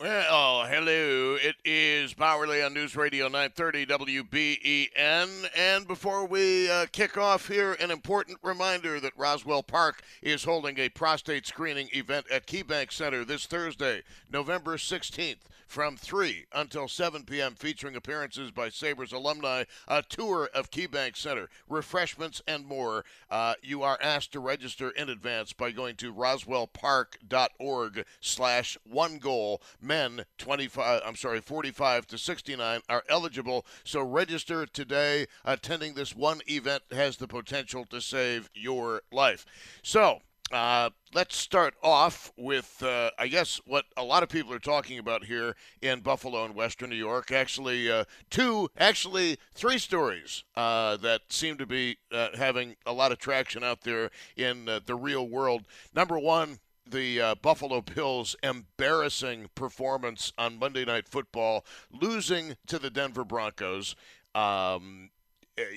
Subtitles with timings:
[0.00, 1.34] Well, hello.
[1.42, 5.48] It is Bauerle on News Radio 930 WBEN.
[5.56, 10.78] And before we uh, kick off here, an important reminder that Roswell Park is holding
[10.78, 17.22] a prostate screening event at KeyBank Center this Thursday, November 16th from 3 until 7
[17.24, 23.04] p.m., featuring appearances by Sabres alumni, a tour of KeyBank Center, refreshments, and more.
[23.30, 29.60] Uh, you are asked to register in advance by going to roswellpark.org slash one goal.
[29.80, 35.26] Men 25, I'm sorry, 45 to 69 are eligible, so register today.
[35.44, 39.44] Attending this one event has the potential to save your life.
[39.82, 44.58] So, uh, let's start off with, uh, I guess, what a lot of people are
[44.58, 47.30] talking about here in Buffalo and Western New York.
[47.30, 53.12] Actually, uh, two, actually, three stories uh, that seem to be uh, having a lot
[53.12, 55.66] of traction out there in uh, the real world.
[55.94, 63.24] Number one, the Buffalo Bills' embarrassing performance on Monday Night Football, losing to the Denver
[63.24, 63.94] Broncos.
[64.34, 65.10] Um,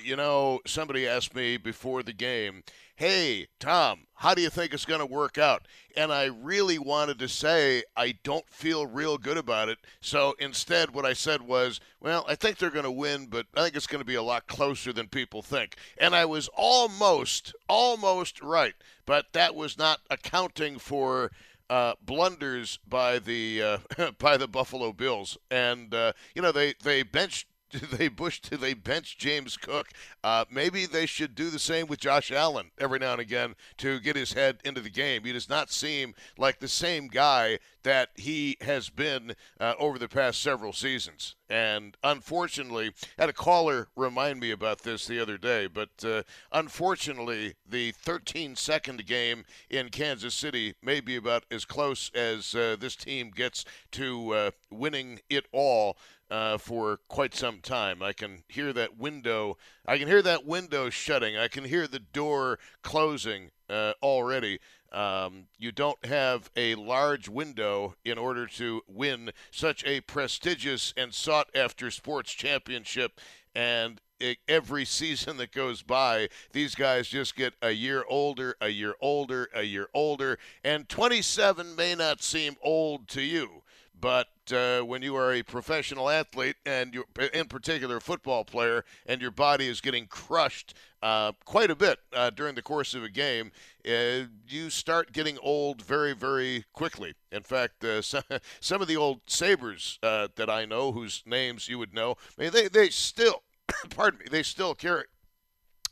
[0.02, 2.62] you know, somebody asked me before the game,
[2.96, 5.66] hey, Tom, how do you think it's going to work out?
[5.96, 9.78] And I really wanted to say, I don't feel real good about it.
[10.00, 13.62] So instead, what I said was, well, I think they're going to win, but I
[13.62, 15.76] think it's going to be a lot closer than people think.
[15.98, 18.74] And I was almost, almost right.
[19.04, 21.30] But that was not accounting for.
[21.70, 27.02] Uh, blunders by the uh, by the Buffalo Bills, and uh, you know they they
[27.02, 27.46] benched
[27.92, 28.40] they Bush?
[28.40, 29.88] push they bench James Cook.
[30.22, 34.00] Uh, maybe they should do the same with Josh Allen every now and again to
[34.00, 35.24] get his head into the game.
[35.24, 40.08] He does not seem like the same guy that he has been uh, over the
[40.08, 41.36] past several seasons.
[41.48, 47.54] And unfortunately, had a caller remind me about this the other day, but uh, unfortunately,
[47.68, 52.96] the 13 second game in Kansas City may be about as close as uh, this
[52.96, 55.96] team gets to uh, winning it all
[56.32, 58.02] uh, for quite some time.
[58.02, 59.58] I can hear that window.
[59.86, 61.36] I can hear that window shutting.
[61.36, 64.58] I can hear the door closing uh, already.
[64.92, 71.14] Um, you don't have a large window in order to win such a prestigious and
[71.14, 73.20] sought after sports championship.
[73.54, 74.00] And
[74.48, 79.48] every season that goes by, these guys just get a year older, a year older,
[79.54, 80.38] a year older.
[80.62, 83.62] And 27 may not seem old to you,
[83.98, 88.84] but uh, when you are a professional athlete and you're in particular a football player
[89.06, 93.02] and your body is getting crushed uh, quite a bit uh, during the course of
[93.02, 93.52] a game,
[93.86, 97.14] uh, you start getting old very, very quickly.
[97.30, 98.22] In fact, uh, some,
[98.60, 102.42] some of the old Sabres uh, that I know, whose names you would know, I
[102.42, 103.42] mean, they, they still,
[103.90, 105.04] pardon me, they still carry,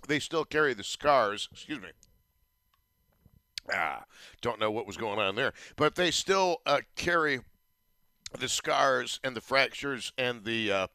[0.08, 1.48] they still carry the scars.
[1.52, 1.88] Excuse me.
[3.72, 4.04] Ah,
[4.40, 6.60] don't know what was going on there, but they still
[6.96, 7.40] carry
[8.38, 10.86] the scars and the fractures and the uh,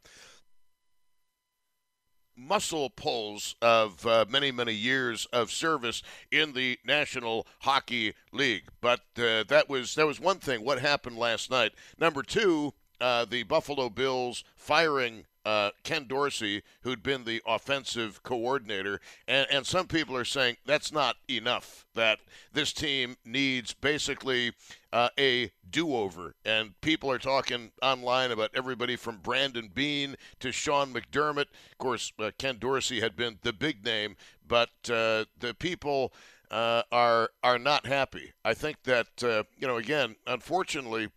[2.35, 6.01] muscle pulls of uh, many, many years of service
[6.31, 8.65] in the National Hockey League.
[8.81, 10.63] But uh, that was that was one thing.
[10.63, 11.73] What happened last night?
[11.97, 18.99] Number two, uh, the Buffalo Bills firing uh, Ken Dorsey, who'd been the offensive coordinator,
[19.27, 21.85] and, and some people are saying that's not enough.
[21.93, 22.19] That
[22.51, 24.53] this team needs basically
[24.91, 30.93] uh, a do-over, and people are talking online about everybody from Brandon Beane to Sean
[30.93, 31.47] McDermott.
[31.71, 36.11] Of course, uh, Ken Dorsey had been the big name, but uh, the people.
[36.51, 38.31] Uh, are are not happy.
[38.45, 41.09] I think that uh, you know again, unfortunately,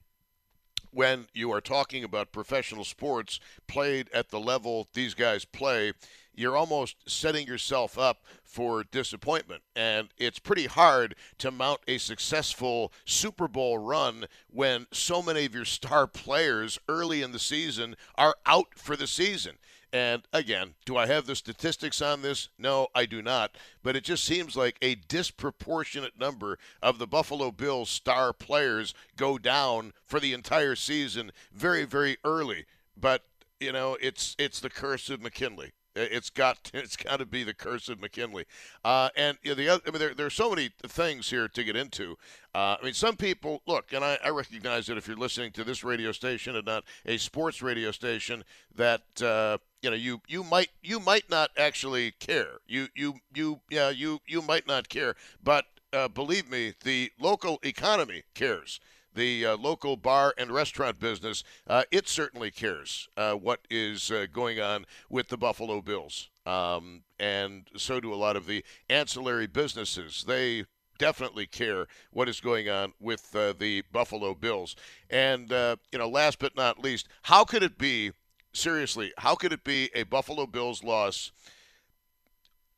[0.90, 5.92] when you are talking about professional sports played at the level these guys play,
[6.34, 9.62] you're almost setting yourself up for disappointment.
[9.74, 15.54] And it's pretty hard to mount a successful Super Bowl run when so many of
[15.54, 19.58] your star players early in the season are out for the season.
[19.92, 22.50] And again, do I have the statistics on this?
[22.58, 23.56] No, I do not.
[23.82, 29.38] But it just seems like a disproportionate number of the Buffalo Bills star players go
[29.38, 32.66] down for the entire season very, very early.
[33.00, 33.22] But
[33.60, 35.72] you know, it's it's the curse of McKinley.
[35.98, 38.44] It's got it's got to be the curse of McKinley,
[38.84, 39.82] uh, and you know, the other.
[39.86, 42.16] I mean, there, there are so many things here to get into.
[42.54, 45.64] Uh, I mean, some people look, and I, I, recognize that if you're listening to
[45.64, 48.42] this radio station and not a sports radio station,
[48.74, 52.58] that uh, you know you you might you might not actually care.
[52.66, 57.58] You you you yeah you you might not care, but uh, believe me, the local
[57.62, 58.80] economy cares
[59.18, 64.26] the uh, local bar and restaurant business, uh, it certainly cares uh, what is uh,
[64.32, 66.30] going on with the Buffalo Bills.
[66.46, 70.24] Um, and so do a lot of the ancillary businesses.
[70.26, 70.64] They
[70.98, 74.76] definitely care what is going on with uh, the Buffalo Bills.
[75.10, 78.12] And, you know, last but not least, how could it be,
[78.52, 81.32] seriously, how could it be a Buffalo Bills loss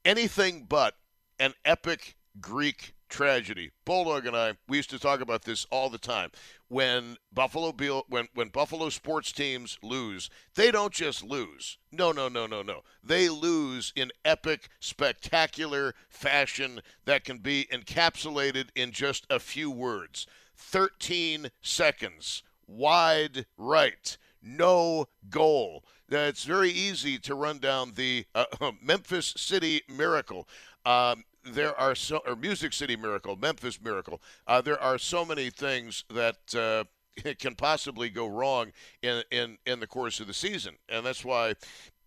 [0.04, 0.94] anything but
[1.38, 3.72] an epic Greek tragedy.
[3.84, 6.30] Bulldog and I, we used to talk about this all the time.
[6.68, 11.78] When Buffalo Bill, when when Buffalo sports teams lose, they don't just lose.
[11.90, 12.82] No, no, no, no, no.
[13.02, 20.26] They lose in epic, spectacular fashion that can be encapsulated in just a few words.
[20.56, 25.84] 13 seconds, wide right, no goal.
[26.08, 28.44] It's very easy to run down the uh,
[28.82, 30.48] Memphis City Miracle.
[30.84, 34.20] Um, there are so or Music City Miracle, Memphis Miracle.
[34.46, 36.84] Uh, there are so many things that uh,
[37.38, 38.72] can possibly go wrong
[39.02, 41.54] in in in the course of the season, and that's why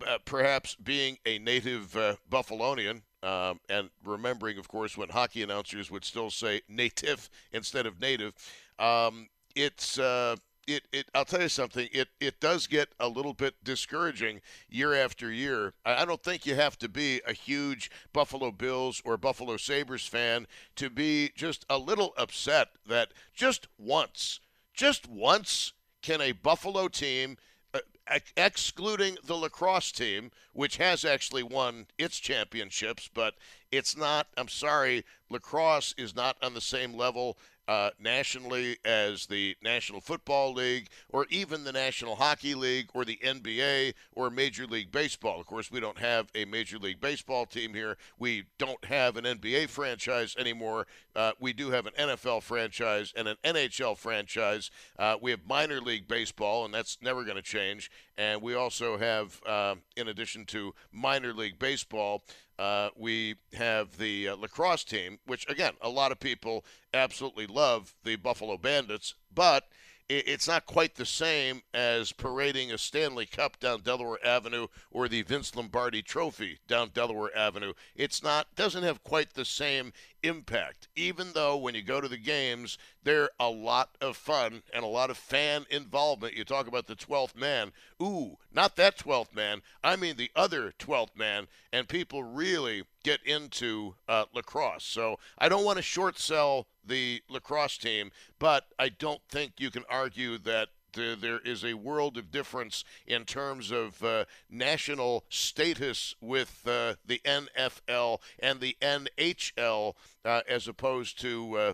[0.05, 3.01] uh, perhaps being a native uh, Buffalonian.
[3.23, 8.33] Um, and remembering, of course, when hockey announcers would still say native instead of native,
[8.79, 10.35] um, it's uh,
[10.67, 11.87] it, it I'll tell you something.
[11.91, 15.73] It it does get a little bit discouraging year after year.
[15.85, 20.47] I don't think you have to be a huge Buffalo Bills or Buffalo Sabres fan
[20.75, 24.39] to be just a little upset that just once,
[24.73, 27.37] just once, can a Buffalo team.
[27.75, 33.33] Uh, excluding the lacrosse team, which has actually won its championships, but
[33.71, 34.27] it's not.
[34.37, 37.37] I'm sorry, lacrosse is not on the same level
[37.67, 43.19] uh, nationally as the National Football League or even the National Hockey League or the
[43.23, 45.39] NBA or Major League Baseball.
[45.39, 47.97] Of course, we don't have a Major League Baseball team here.
[48.19, 50.87] We don't have an NBA franchise anymore.
[51.15, 54.71] Uh, we do have an NFL franchise and an NHL franchise.
[54.97, 57.91] Uh, we have minor league baseball, and that's never going to change.
[58.17, 62.23] And we also have, uh, in addition to minor league baseball,
[62.59, 67.95] uh, we have the uh, lacrosse team, which, again, a lot of people absolutely love
[68.03, 69.67] the Buffalo Bandits, but–
[70.09, 75.21] it's not quite the same as parading a Stanley Cup down Delaware Avenue or the
[75.21, 77.73] Vince Lombardi Trophy down Delaware Avenue.
[77.95, 79.93] It's not doesn't have quite the same
[80.23, 80.87] impact.
[80.95, 84.87] Even though when you go to the games, they're a lot of fun and a
[84.87, 86.33] lot of fan involvement.
[86.33, 87.71] You talk about the 12th man.
[88.01, 89.61] Ooh, not that 12th man.
[89.83, 91.47] I mean the other 12th man.
[91.71, 94.85] And people really get into uh, lacrosse.
[94.85, 99.69] So I don't want to short sell the lacrosse team, but I don't think you
[99.69, 105.23] can argue that uh, there is a world of difference in terms of uh, national
[105.29, 109.95] status with uh, the NFL and the NHL
[110.25, 111.73] uh, as opposed to uh,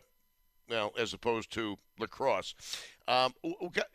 [0.69, 2.53] well as opposed to lacrosse.
[3.07, 3.33] Um,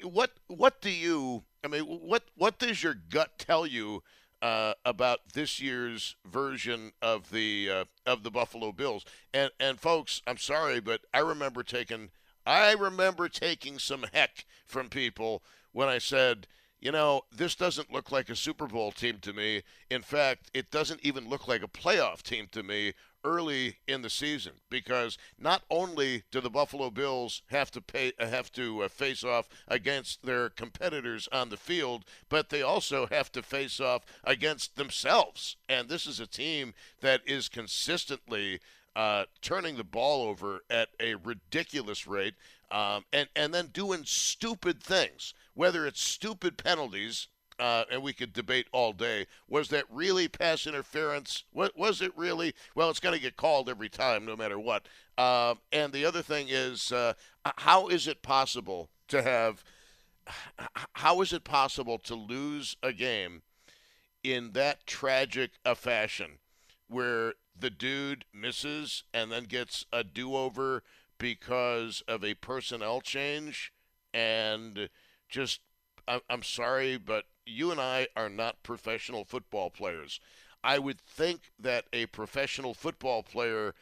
[0.02, 4.02] what what do you I mean what what does your gut tell you
[4.45, 9.04] uh, about this year's version of the uh, of the Buffalo Bills.
[9.33, 12.11] And and folks, I'm sorry, but I remember taking
[12.47, 16.47] I remember taking some heck from people when I said,
[16.81, 19.63] you know, this doesn't look like a Super Bowl team to me.
[19.91, 22.93] In fact, it doesn't even look like a playoff team to me
[23.25, 28.53] early in the season because not only do the Buffalo Bills have to pay have
[28.53, 33.43] to uh, face off against their competitors on the field, but they also have to
[33.43, 35.57] face off against themselves.
[35.69, 38.61] And this is a team that is consistently
[38.97, 42.35] uh, turning the ball over at a ridiculous rate,
[42.71, 48.33] um, and and then doing stupid things, whether it's stupid penalties uh, and we could
[48.33, 49.27] debate all day.
[49.49, 51.45] Was that really pass interference?
[51.53, 52.55] What was it really?
[52.75, 54.87] Well, it's going to get called every time, no matter what.
[55.17, 59.63] Uh, and the other thing is, uh, how is it possible to have?
[60.95, 63.43] How is it possible to lose a game
[64.23, 66.39] in that tragic a fashion,
[66.89, 70.83] where the dude misses and then gets a do-over
[71.19, 73.73] because of a personnel change,
[74.13, 74.89] and
[75.29, 75.61] just
[76.07, 80.21] I'm sorry, but you and I are not professional football players.
[80.63, 83.75] I would think that a professional football player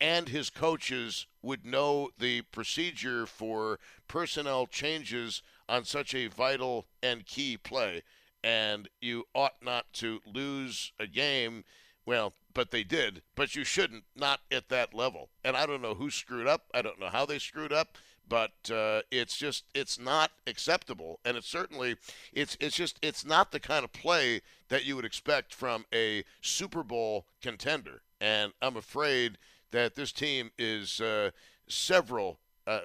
[0.00, 3.78] and his coaches would know the procedure for
[4.08, 8.02] personnel changes on such a vital and key play.
[8.42, 11.64] And you ought not to lose a game.
[12.04, 13.22] Well, but they did.
[13.34, 15.28] But you shouldn't, not at that level.
[15.44, 16.64] And I don't know who screwed up.
[16.74, 17.96] I don't know how they screwed up
[18.28, 21.96] but uh, it's just it's not acceptable, and it's certainly
[22.32, 26.24] it's it's just it's not the kind of play that you would expect from a
[26.40, 28.00] Super Bowl contender.
[28.20, 29.36] And I'm afraid
[29.72, 31.30] that this team is uh,
[31.68, 32.80] several uh,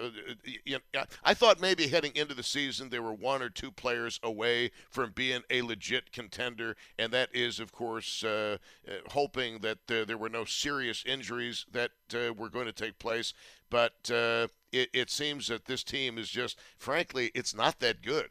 [0.93, 4.71] know, I thought maybe heading into the season they were one or two players away
[4.89, 8.57] from being a legit contender, and that is, of course, uh,
[8.87, 12.99] uh hoping that uh, there were no serious injuries that uh, were going to take
[12.99, 13.33] place.
[13.69, 18.29] But uh, it, it seems that this team is just, frankly, it's not that good.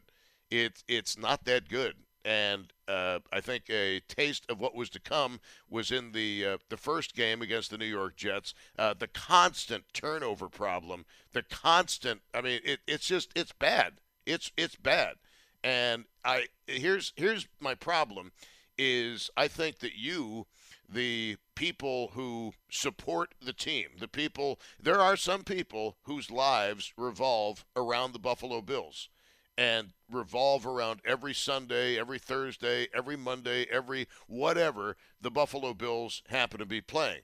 [0.49, 1.95] It, it's not that good
[2.27, 6.57] and uh, I think a taste of what was to come was in the uh,
[6.67, 8.53] the first game against the New York Jets.
[8.77, 12.21] Uh, the constant turnover problem, the constant.
[12.33, 13.93] I mean, it, it's just it's bad.
[14.25, 15.15] It's it's bad.
[15.63, 18.33] And I here's here's my problem
[18.77, 20.47] is I think that you
[20.89, 27.63] the people who support the team, the people there are some people whose lives revolve
[27.77, 29.07] around the Buffalo Bills
[29.57, 36.59] and revolve around every Sunday, every Thursday, every Monday, every whatever the Buffalo Bills happen
[36.59, 37.21] to be playing.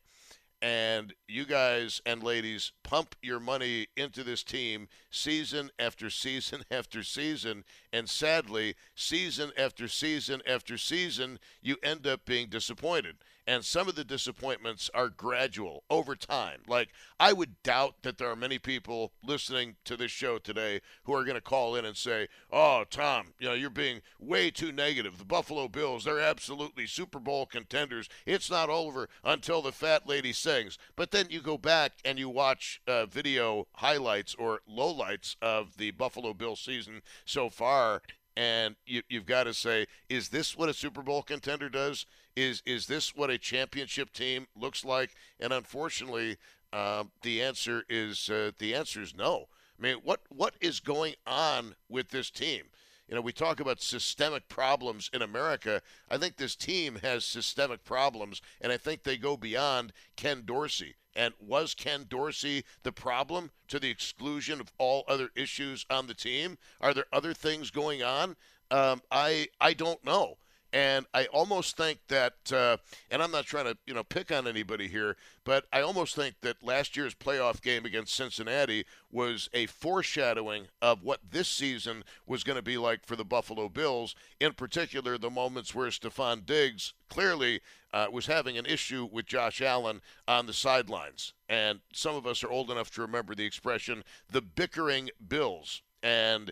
[0.62, 7.04] And you guys and ladies pump your money into this team season after season after
[7.04, 7.66] season.
[7.92, 13.96] And sadly, season after season after season, you end up being disappointed and some of
[13.96, 16.62] the disappointments are gradual over time.
[16.68, 21.14] Like, I would doubt that there are many people listening to this show today who
[21.14, 24.72] are going to call in and say, Oh, Tom, you know, you're being way too
[24.72, 25.18] negative.
[25.18, 28.10] The Buffalo Bills, they're absolutely Super Bowl contenders.
[28.26, 30.78] It's not over until the fat lady sings.
[30.96, 35.92] But then you go back and you watch uh, video highlights or lowlights of the
[35.92, 38.02] Buffalo Bill season so far,
[38.36, 42.06] and you, have got to say, is this what a Super Bowl contender does?
[42.36, 45.12] Is is this what a championship team looks like?
[45.40, 46.38] And unfortunately,
[46.72, 49.48] uh, the answer is uh, the answer is no.
[49.78, 52.64] I mean, what what is going on with this team?
[53.08, 55.82] You know, we talk about systemic problems in America.
[56.10, 60.96] I think this team has systemic problems, and I think they go beyond Ken Dorsey.
[61.16, 66.16] And was Ken Dorsey the problem to the exclusion of all other issues on the
[66.16, 66.58] team?
[66.82, 68.36] Are there other things going on?
[68.72, 70.38] Um, I I don't know.
[70.74, 72.78] And I almost think that, uh,
[73.12, 76.34] and I'm not trying to, you know, pick on anybody here, but I almost think
[76.42, 82.44] that last year's playoff game against Cincinnati was a foreshadowing of what this season was
[82.44, 84.16] going to be like for the Buffalo Bills.
[84.40, 87.62] In particular, the moments where Stefon Diggs clearly
[87.94, 91.34] uh, was having an issue with Josh Allen on the sidelines.
[91.48, 95.84] And some of us are old enough to remember the expression, the bickering Bills.
[96.02, 96.52] And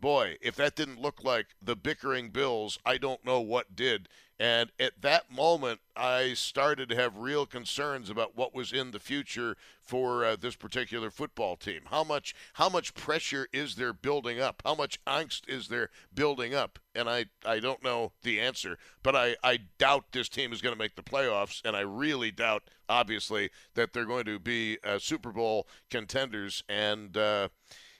[0.00, 4.08] boy, if that didn't look like the bickering Bills, I don't know what did.
[4.38, 8.98] And at that moment, I started to have real concerns about what was in the
[8.98, 11.82] future for uh, this particular football team.
[11.86, 14.60] How much how much pressure is there building up?
[14.64, 16.80] How much angst is there building up?
[16.96, 20.74] And I, I don't know the answer, but I, I doubt this team is going
[20.74, 24.98] to make the playoffs, and I really doubt, obviously, that they're going to be uh,
[24.98, 26.64] Super Bowl contenders.
[26.68, 27.48] And uh,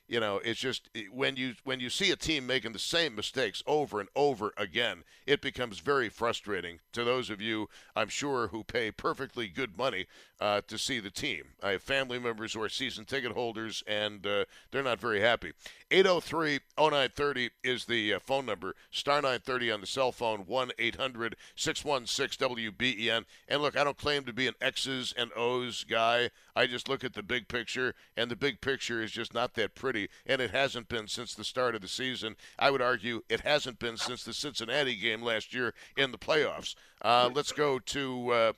[0.07, 3.63] you know it's just when you when you see a team making the same mistakes
[3.67, 6.81] over and over again it becomes very frustrating.
[6.93, 10.07] To those of you i'm sure who pay perfectly good money
[10.45, 11.45] uh, to see the team.
[11.63, 15.55] I have family members who are season ticket holders, and uh, they're not very happy.
[15.91, 18.75] 803 0930 is the uh, phone number.
[18.91, 23.25] Star 930 on the cell phone, 1 800 616 WBEN.
[23.49, 26.29] And look, I don't claim to be an X's and O's guy.
[26.55, 29.75] I just look at the big picture, and the big picture is just not that
[29.75, 32.37] pretty, and it hasn't been since the start of the season.
[32.59, 36.75] I would argue it hasn't been since the Cincinnati game last year in the playoffs.
[37.01, 38.53] Uh, let's go to uh,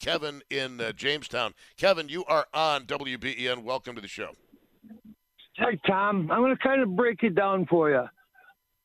[0.00, 1.54] Kevin in uh, Jamestown.
[1.76, 3.62] Kevin, you are on WBEN.
[3.62, 4.30] Welcome to the show.
[5.56, 6.30] Hey, Tom.
[6.30, 8.04] I'm going to kind of break it down for you.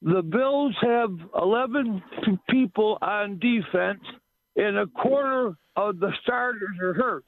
[0.02, 2.02] The Bills have 11
[2.50, 4.02] people on defense,
[4.56, 7.26] and a quarter of the starters are hurt.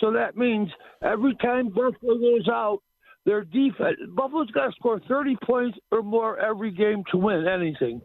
[0.00, 0.68] So that means
[1.02, 2.80] every time Buffalo goes out,
[3.24, 8.00] their defense, Buffalo's got to score 30 points or more every game to win anything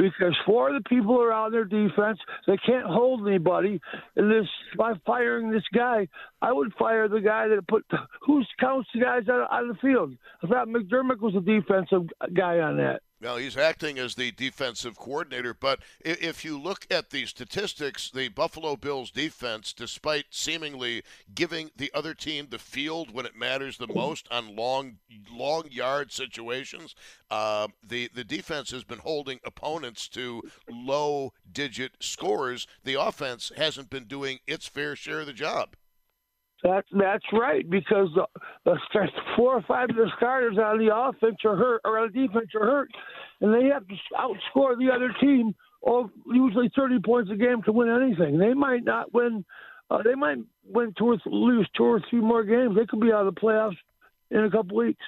[0.00, 2.18] because four of the people are on their defense.
[2.46, 3.80] They can't hold anybody.
[4.16, 6.08] And this by firing this guy,
[6.40, 7.84] I would fire the guy that put
[8.22, 10.14] who counts the guys on, on the field.
[10.42, 13.02] I thought McDermott was a defensive guy on that.
[13.22, 18.28] Well, he's acting as the defensive coordinator, but if you look at the statistics, the
[18.28, 21.02] Buffalo Bills defense, despite seemingly
[21.34, 24.96] giving the other team the field when it matters the most on long,
[25.30, 26.94] long yard situations,
[27.30, 32.66] uh, the the defense has been holding opponents to low digit scores.
[32.84, 35.76] The offense hasn't been doing its fair share of the job.
[36.62, 38.26] That's that's right because the,
[38.64, 38.76] the
[39.36, 42.50] four or five of the starters on the offense are hurt or on the defense
[42.54, 42.90] are hurt,
[43.40, 45.54] and they have to outscore the other team.
[45.82, 48.38] Or usually thirty points a game to win anything.
[48.38, 49.44] They might not win.
[49.90, 50.38] Uh, they might
[50.68, 52.76] win two or th- lose two or three more games.
[52.76, 53.76] They could be out of the playoffs
[54.30, 55.00] in a couple weeks.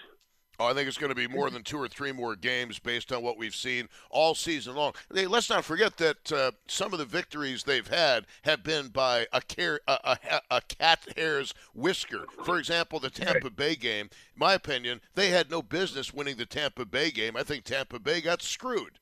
[0.62, 3.11] Oh, I think it's going to be more than two or three more games based
[3.11, 4.92] on what we've seen all season long.
[5.12, 9.26] Hey, let's not forget that uh, some of the victories they've had have been by
[9.33, 12.26] a, care, a, a, a, cat hair's whisker.
[12.45, 16.47] For example, the Tampa Bay game, in my opinion, they had no business winning the
[16.47, 17.37] Tampa Bay game.
[17.37, 19.00] I think Tampa Bay got screwed.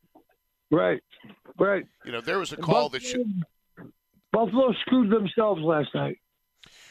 [0.71, 1.03] Right,
[1.59, 1.85] right.
[2.07, 3.45] You know, there was a call Buffalo, that should.
[4.33, 6.17] Buffalo screwed themselves last night.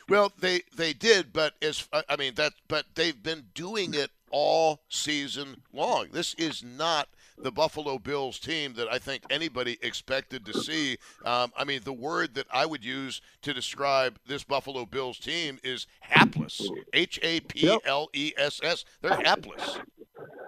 [0.08, 4.82] Well, they they did, but as I mean that, but they've been doing it all
[4.90, 6.08] season long.
[6.12, 7.10] This is not
[7.42, 10.98] the Buffalo Bills team that I think anybody expected to see.
[11.24, 15.60] Um, I mean, the word that I would use to describe this Buffalo Bills team
[15.64, 16.70] is hapless.
[16.94, 18.86] H A P L E S S.
[19.02, 19.80] They're hapless.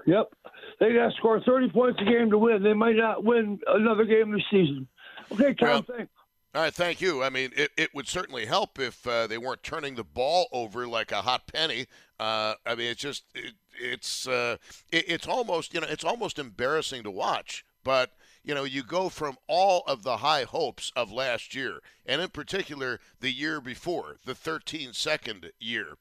[0.05, 0.33] Yep.
[0.79, 2.63] They got to score 30 points a game to win.
[2.63, 4.87] They might not win another game this season.
[5.31, 6.11] Okay, Tom, well, thanks.
[6.53, 7.23] All right, thank you.
[7.23, 10.85] I mean, it, it would certainly help if uh, they weren't turning the ball over
[10.85, 11.85] like a hot penny.
[12.19, 14.57] Uh, I mean, it's just it, it's uh,
[14.91, 17.63] it, it's almost you know it's almost embarrassing to watch.
[17.85, 18.11] But
[18.43, 22.27] you know, you go from all of the high hopes of last year, and in
[22.29, 25.95] particular the year before, the 13 second year,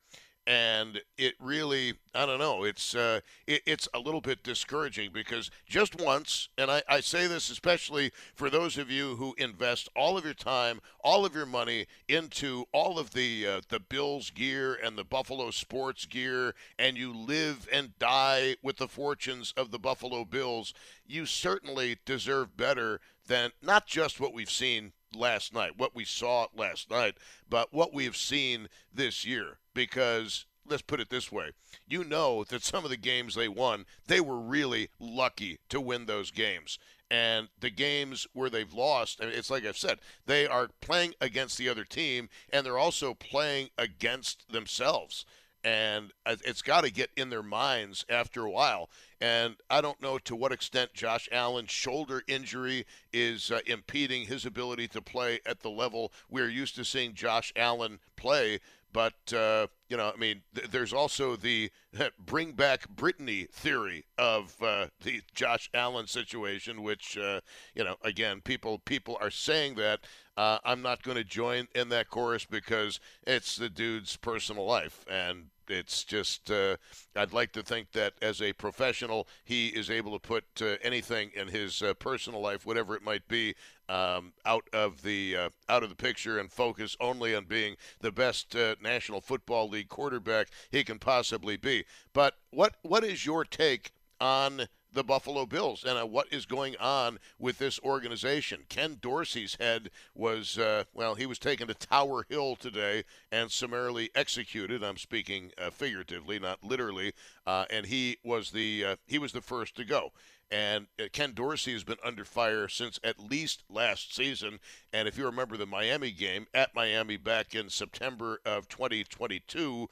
[0.46, 5.50] and it really i don't know it's uh, it, it's a little bit discouraging because
[5.66, 10.16] just once and I, I say this especially for those of you who invest all
[10.16, 14.79] of your time all of your money into all of the uh, the bills gear
[14.83, 19.79] and the buffalo sports gear and you live and die with the fortunes of the
[19.79, 20.72] buffalo bills
[21.07, 26.46] you certainly deserve better than not just what we've seen last night, what we saw
[26.54, 27.16] last night,
[27.48, 29.58] but what we've seen this year.
[29.74, 31.50] Because let's put it this way
[31.88, 36.06] you know that some of the games they won they were really lucky to win
[36.06, 36.78] those games.
[37.10, 41.68] And the games where they've lost it's like i've said they are playing against the
[41.68, 45.24] other team and they're also playing against themselves
[45.64, 48.90] and it's got to get in their minds after a while.
[49.20, 54.46] And I don't know to what extent Josh Allen's shoulder injury is uh, impeding his
[54.46, 58.60] ability to play at the level we're used to seeing Josh Allen play.
[58.92, 61.70] But uh, you know, I mean, th- there's also the
[62.18, 67.40] bring back Brittany theory of uh, the Josh Allen situation, which uh,
[67.74, 70.00] you know, again, people people are saying that.
[70.40, 75.05] Uh, I'm not going to join in that chorus because it's the dude's personal life,
[75.07, 76.79] and it's just uh,
[77.14, 81.31] I'd like to think that as a professional, he is able to put uh, anything
[81.35, 83.55] in his uh, personal life, whatever it might be,
[83.90, 88.11] um, out of the uh, out of the picture and focus only on being the
[88.11, 91.85] best uh, National Football League quarterback he can possibly be.
[92.14, 96.76] But what what is your take on the Buffalo Bills and uh, what is going
[96.79, 98.64] on with this organization.
[98.68, 104.11] Ken Dorsey's head was, uh, well, he was taken to Tower Hill today and summarily
[104.14, 104.83] executed.
[104.83, 107.12] I'm speaking uh, figuratively, not literally.
[107.46, 110.12] Uh, and he was the uh, he was the first to go.
[110.53, 114.59] And uh, Ken Dorsey has been under fire since at least last season.
[114.92, 119.88] And if you remember the Miami game at Miami back in September of 2022,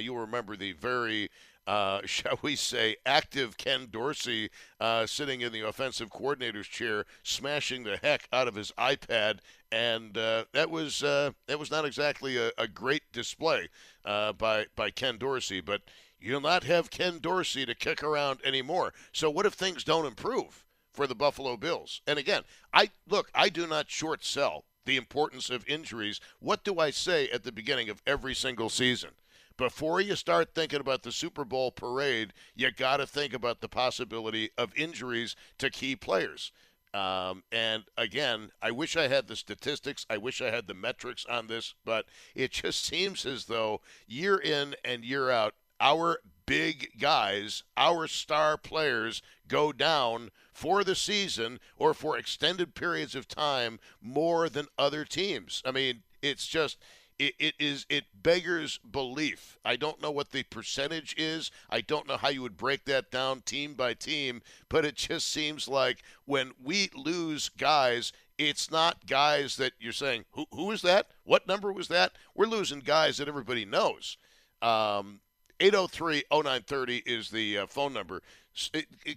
[0.00, 1.30] you'll remember the very
[1.66, 7.84] uh, shall we say, active Ken Dorsey uh, sitting in the offensive coordinator's chair, smashing
[7.84, 9.38] the heck out of his iPad,
[9.72, 13.68] and uh, that was uh, that was not exactly a, a great display
[14.04, 15.60] uh, by by Ken Dorsey.
[15.60, 15.82] But
[16.20, 18.92] you'll not have Ken Dorsey to kick around anymore.
[19.12, 22.02] So what if things don't improve for the Buffalo Bills?
[22.06, 22.42] And again,
[22.72, 26.20] I look, I do not short sell the importance of injuries.
[26.40, 29.10] What do I say at the beginning of every single season?
[29.60, 33.68] Before you start thinking about the Super Bowl parade, you got to think about the
[33.68, 36.50] possibility of injuries to key players.
[36.94, 40.06] Um, and again, I wish I had the statistics.
[40.08, 44.38] I wish I had the metrics on this, but it just seems as though year
[44.38, 51.60] in and year out, our big guys, our star players go down for the season
[51.76, 55.62] or for extended periods of time more than other teams.
[55.66, 56.78] I mean, it's just
[57.20, 59.58] it, it is it beggars belief.
[59.64, 61.50] I don't know what the percentage is.
[61.68, 65.30] I don't know how you would break that down team by team, but it just
[65.30, 70.80] seems like when we lose guys, it's not guys that you're saying who who is
[70.82, 71.08] that?
[71.24, 72.12] What number was that?
[72.34, 74.16] We're losing guys that everybody knows.
[74.62, 75.20] Um,
[75.60, 78.22] 803-0930 is the uh, phone number.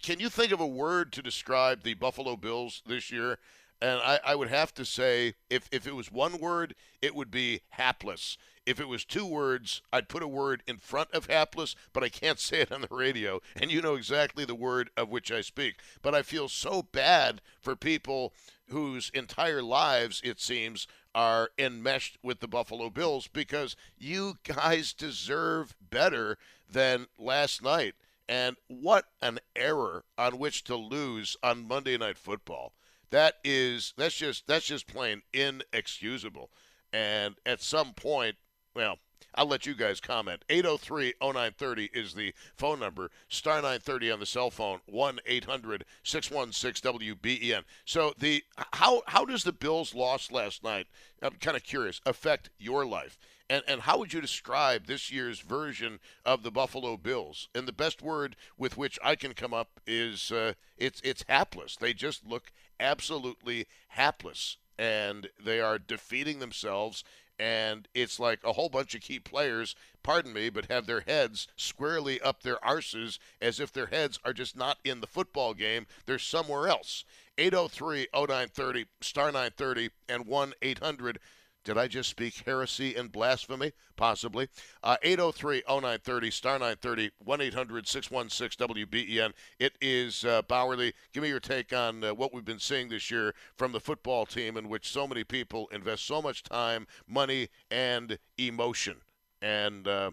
[0.01, 3.39] Can you think of a word to describe the Buffalo Bills this year?
[3.83, 7.29] And I, I, would have to say, if, if it was one word, it would
[7.29, 8.37] be hapless.
[8.65, 12.07] If it was two words, I'd put a word in front of hapless, but I
[12.07, 13.41] can't say it on the radio.
[13.57, 15.75] And you know exactly the word of which I speak.
[16.01, 18.31] But I feel so bad for people
[18.69, 25.75] whose entire lives, it seems, are enmeshed with the Buffalo Bills because you guys deserve
[25.89, 26.37] better
[26.71, 27.95] than last night.
[28.29, 32.71] And what an error on which to lose on Monday Night Football.
[33.13, 36.49] That is that's just that's just plain inexcusable.
[36.91, 38.37] And at some point,
[38.75, 38.97] well,
[39.35, 40.43] I'll let you guys comment.
[40.49, 43.11] 803-0930 is the phone number.
[43.29, 44.79] Star 930 on the cell phone.
[44.91, 47.63] 1-800-616-WBEN.
[47.85, 50.87] So the how how does the Bills loss last night,
[51.21, 53.19] I'm kind of curious, affect your life?
[53.49, 57.49] And, and how would you describe this year's version of the Buffalo Bills?
[57.53, 61.75] And the best word with which I can come up is uh, it's it's hapless.
[61.75, 67.03] They just look absolutely hapless and they are defeating themselves
[67.39, 71.47] and it's like a whole bunch of key players, pardon me, but have their heads
[71.55, 75.87] squarely up their arses as if their heads are just not in the football game,
[76.05, 77.03] they're somewhere else.
[77.37, 81.19] 803 0930 star 930 and 1 800
[81.63, 83.71] did I just speak heresy and blasphemy?
[83.95, 84.49] Possibly.
[84.83, 89.31] Uh, 803 0930, star 930, 1 800 616 WBEN.
[89.59, 90.93] It is uh, Bauerle.
[91.13, 94.25] Give me your take on uh, what we've been seeing this year from the football
[94.25, 98.97] team, in which so many people invest so much time, money, and emotion.
[99.41, 100.11] And, uh,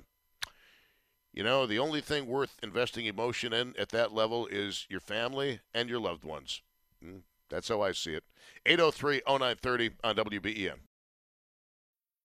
[1.33, 5.61] you know, the only thing worth investing emotion in at that level is your family
[5.75, 6.63] and your loved ones.
[7.05, 8.25] Mm, that's how I see it.
[8.67, 10.79] 803 0930 on WBEN.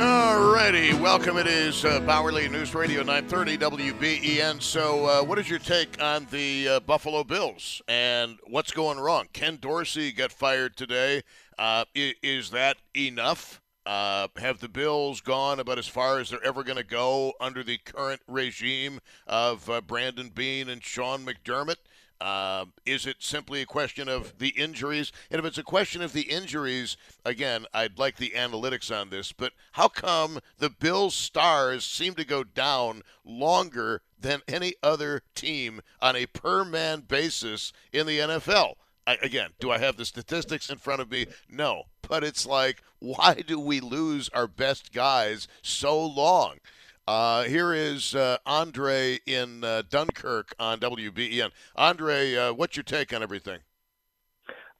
[0.00, 1.36] Alrighty, welcome.
[1.36, 4.62] It is uh, Bauerle News Radio 930 WBEN.
[4.62, 9.26] So, uh, what is your take on the uh, Buffalo Bills and what's going wrong?
[9.34, 11.20] Ken Dorsey got fired today.
[11.58, 13.60] Uh, i- is that enough?
[13.84, 17.62] Uh, have the Bills gone about as far as they're ever going to go under
[17.62, 21.76] the current regime of uh, Brandon Beane and Sean McDermott?
[22.20, 25.10] Uh, is it simply a question of the injuries?
[25.30, 29.32] And if it's a question of the injuries, again, I'd like the analytics on this,
[29.32, 35.80] but how come the Bills' stars seem to go down longer than any other team
[36.02, 38.74] on a per man basis in the NFL?
[39.06, 41.26] I, again, do I have the statistics in front of me?
[41.48, 41.84] No.
[42.06, 46.58] But it's like, why do we lose our best guys so long?
[47.06, 51.50] Uh, here is uh, Andre in uh, Dunkirk on WBEN.
[51.76, 53.58] Andre, uh, what's your take on everything?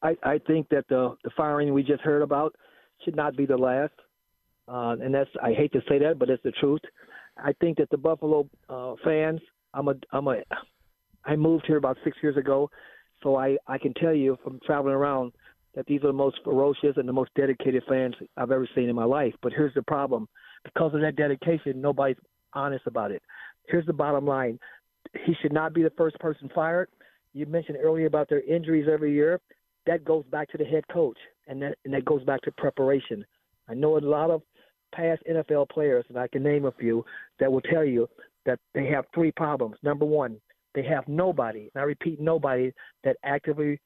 [0.03, 2.55] I, I think that the the firing we just heard about
[3.05, 3.93] should not be the last,
[4.69, 6.81] uh, and that's I hate to say that, but it's the truth.
[7.37, 9.41] I think that the Buffalo uh, fans.
[9.75, 10.37] I'm a I'm a
[11.25, 12.71] I moved here about six years ago,
[13.23, 15.33] so I I can tell you from traveling around
[15.75, 18.97] that these are the most ferocious and the most dedicated fans I've ever seen in
[18.97, 19.35] my life.
[19.43, 20.29] But here's the problem:
[20.65, 22.17] because of that dedication, nobody's
[22.53, 23.23] honest about it.
[23.69, 24.59] Here's the bottom line:
[25.25, 26.89] he should not be the first person fired.
[27.33, 29.41] You mentioned earlier about their injuries every year
[29.87, 33.25] that goes back to the head coach, and that and that goes back to preparation.
[33.69, 34.43] I know a lot of
[34.95, 37.05] past NFL players, and I can name a few
[37.39, 38.09] that will tell you
[38.47, 39.77] that they have three problems.
[39.83, 40.41] Number one,
[40.75, 42.73] they have nobody, and I repeat, nobody
[43.05, 43.81] that actively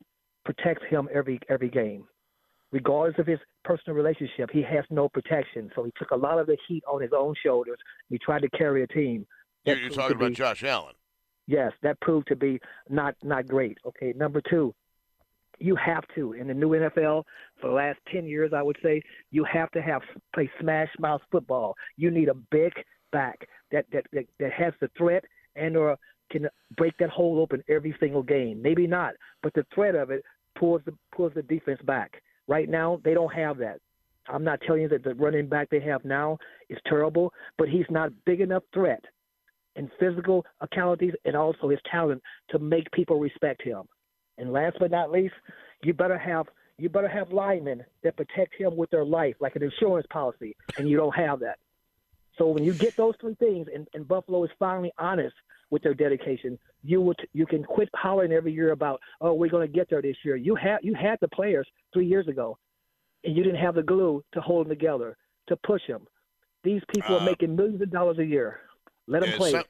[0.45, 2.05] protects him every every game,
[2.75, 4.51] regardless of his personal relationship.
[4.53, 7.35] He has no protection, so he took a lot of the heat on his own
[7.43, 7.79] shoulders.
[8.11, 9.25] He tried to carry a team.
[9.65, 10.95] You're, That you're talking to about be- Josh Allen.
[11.47, 12.59] Yes, that proved to be
[12.89, 13.79] not not great.
[13.87, 14.75] Okay, number two,
[15.59, 17.25] you have to in the new NFL
[17.61, 20.01] for the last ten years, I would say, you have to have
[20.35, 21.77] play smash mouth football.
[21.97, 22.73] You need a big
[23.13, 25.23] back that that that, that has the threat
[25.55, 25.99] and or
[26.33, 28.63] can break that hole open every single game.
[28.63, 30.25] Maybe not, but the threat of it
[30.59, 32.23] pulls the pulls the defense back.
[32.47, 33.81] Right now, they don't have that.
[34.29, 37.87] I'm not telling you that the running back they have now is terrible, but he's
[37.91, 39.05] not big enough threat
[39.77, 43.83] in physical abilities and also his talent to make people respect him.
[44.39, 45.35] And last but not least,
[45.83, 49.63] you better have you better have linemen that protect him with their life, like an
[49.63, 51.59] insurance policy, and you don't have that.
[52.37, 55.37] So when you get those three things, and, and Buffalo is finally honest
[55.71, 59.67] with their dedication, you would you can quit hollering every year about, oh, we're going
[59.67, 60.37] to get there this year.
[60.37, 62.59] You had you had the players three years ago,
[63.25, 65.17] and you didn't have the glue to hold them together
[65.49, 66.07] to push them.
[66.63, 68.61] These people Uh, are making millions of dollars a year.
[69.07, 69.51] Let them Yeah, play.
[69.53, 69.65] some-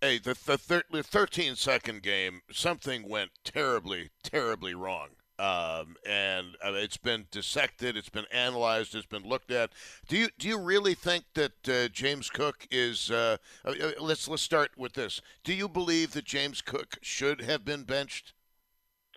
[0.00, 5.08] hey, the the, thir- the 13 second game, something went terribly, terribly wrong.
[5.40, 9.70] Um, and uh, it's been dissected, it's been analyzed, it's been looked at.
[10.06, 13.10] Do you do you really think that uh, James Cook is?
[13.10, 15.22] Uh, uh, uh, let's let's start with this.
[15.42, 18.34] Do you believe that James Cook should have been benched?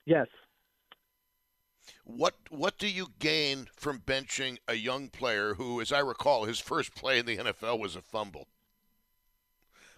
[0.05, 0.27] Yes.
[2.05, 6.59] What what do you gain from benching a young player who, as I recall, his
[6.59, 8.47] first play in the NFL was a fumble?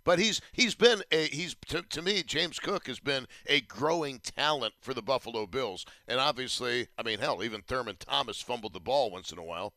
[0.05, 4.19] But he's he's been a he's to, to me James Cook has been a growing
[4.19, 8.79] talent for the Buffalo Bills, and obviously, I mean, hell, even Thurman Thomas fumbled the
[8.79, 9.73] ball once in a while.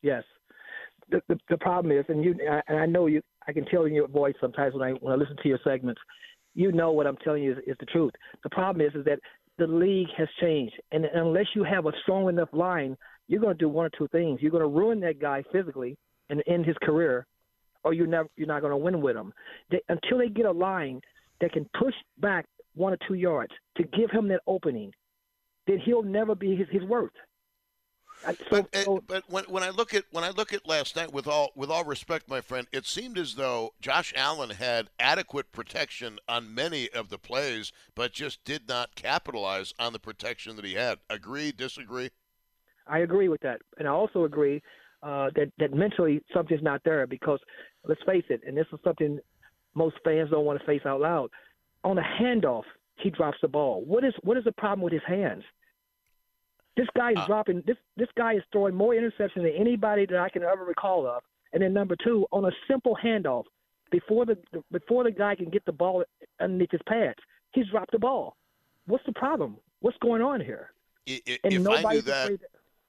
[0.00, 0.22] Yes.
[1.10, 2.34] The, the, the problem is, and you
[2.68, 5.16] and I know you, I can tell in your voice sometimes when I when I
[5.16, 6.00] listen to your segments,
[6.54, 8.12] you know what I'm telling you is, is the truth.
[8.44, 9.18] The problem is, is that
[9.58, 13.58] the league has changed, and unless you have a strong enough line, you're going to
[13.58, 14.40] do one or two things.
[14.40, 15.96] You're going to ruin that guy physically
[16.30, 17.26] and end his career,
[17.84, 19.32] or you're never you're not going to win with them.
[19.70, 21.00] They, until they get a line
[21.40, 24.92] that can push back one or two yards to give him that opening,
[25.66, 27.12] then he'll never be his, his worth.
[28.24, 30.96] So, but, eh, so, but when, when I look at when I look at last
[30.96, 34.88] night, with all with all respect, my friend, it seemed as though Josh Allen had
[34.98, 40.56] adequate protection on many of the plays, but just did not capitalize on the protection
[40.56, 40.98] that he had.
[41.08, 41.52] Agree?
[41.52, 42.10] Disagree?
[42.88, 44.62] I agree with that, and I also agree
[45.02, 47.40] uh, that that mentally something's not there because
[47.86, 49.18] let's face it, and this is something
[49.74, 51.30] most fans don't want to face out loud.
[51.84, 52.64] On a handoff,
[52.96, 53.84] he drops the ball.
[53.84, 55.44] What is what is the problem with his hands?
[56.76, 57.62] This guy is Uh, dropping.
[57.66, 61.22] This this guy is throwing more interceptions than anybody that I can ever recall of.
[61.52, 63.44] And then number two, on a simple handoff,
[63.90, 64.36] before the
[64.72, 66.04] before the guy can get the ball
[66.40, 67.18] underneath his pads,
[67.52, 68.36] he's dropped the ball.
[68.86, 69.56] What's the problem?
[69.80, 70.72] What's going on here?
[71.08, 72.40] I- I- And if I knew that,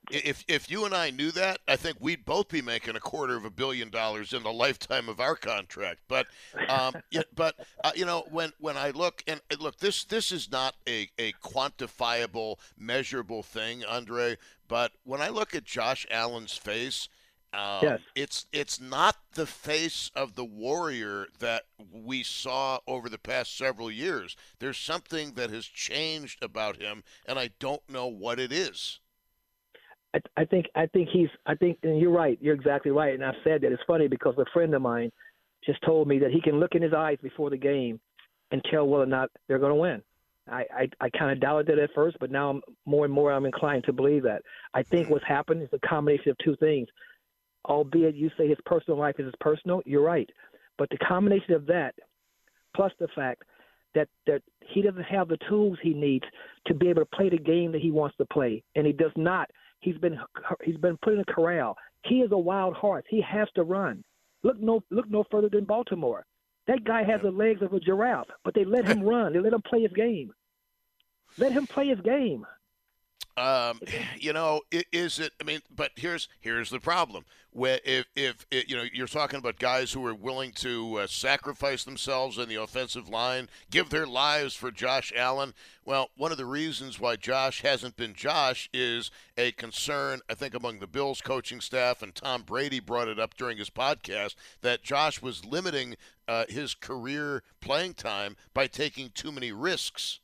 [0.09, 3.35] if if you and I knew that, I think we'd both be making a quarter
[3.35, 5.99] of a billion dollars in the lifetime of our contract.
[6.07, 6.27] But,
[6.67, 10.51] um, yeah, but uh, you know, when when I look and look, this this is
[10.51, 14.37] not a a quantifiable, measurable thing, Andre.
[14.67, 17.07] But when I look at Josh Allen's face.
[17.51, 17.99] Um, Yes.
[18.13, 23.89] It's it's not the face of the warrior that we saw over the past several
[23.89, 24.37] years.
[24.59, 28.99] There's something that has changed about him, and I don't know what it is.
[30.13, 32.37] I, I think I think he's I think and you're right.
[32.41, 33.13] You're exactly right.
[33.13, 35.11] And I've said that it's funny because a friend of mine
[35.65, 37.99] just told me that he can look in his eyes before the game
[38.51, 40.01] and tell whether or not they're going to win.
[40.49, 43.31] I I, I kind of doubted that at first, but now I'm more and more
[43.31, 44.41] I'm inclined to believe that.
[44.73, 46.87] I think what's happened is a combination of two things.
[47.65, 50.29] Albeit you say his personal life is his personal, you're right.
[50.77, 51.93] But the combination of that,
[52.73, 53.43] plus the fact
[53.95, 56.25] that that he doesn't have the tools he needs
[56.67, 59.11] to be able to play the game that he wants to play, and he does
[59.15, 59.49] not.
[59.79, 60.19] He's been
[60.63, 61.75] he's been put in a corral.
[62.05, 63.03] He is a wild horse.
[63.09, 64.03] He has to run.
[64.43, 66.25] Look no look no further than Baltimore.
[66.67, 69.33] That guy has the legs of a giraffe, but they let him run.
[69.33, 70.31] They let him play his game.
[71.37, 72.45] Let him play his game.
[73.39, 73.79] Um,
[74.19, 75.31] you know, is it?
[75.39, 77.23] I mean, but here's here's the problem.
[77.51, 81.07] Where if if it, you know you're talking about guys who are willing to uh,
[81.07, 85.53] sacrifice themselves in the offensive line, give their lives for Josh Allen.
[85.85, 90.53] Well, one of the reasons why Josh hasn't been Josh is a concern, I think,
[90.53, 94.83] among the Bills coaching staff, and Tom Brady brought it up during his podcast that
[94.83, 95.95] Josh was limiting
[96.27, 100.19] uh, his career playing time by taking too many risks.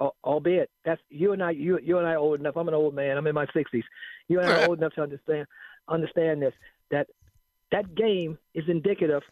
[0.00, 2.56] Al- albeit that's you and I you you and I are old enough.
[2.56, 3.16] I'm an old man.
[3.16, 3.82] I'm in my 60s.
[4.28, 5.46] You and I are old enough to understand
[5.88, 6.54] understand this
[6.90, 7.08] that
[7.70, 9.22] that game is indicative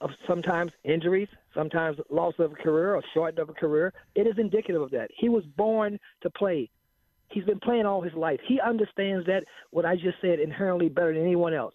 [0.00, 3.92] of sometimes injuries, sometimes loss of a career or shortening of a career.
[4.14, 5.10] It is indicative of that.
[5.16, 6.68] He was born to play.
[7.30, 8.40] He's been playing all his life.
[8.46, 11.74] He understands that what I just said inherently better than anyone else.